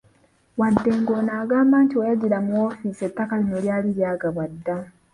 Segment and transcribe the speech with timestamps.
[0.59, 4.77] Wadde ng'ono agamba nti we yajjira mu woofiisi ettaka lino lyali lyagabwa dda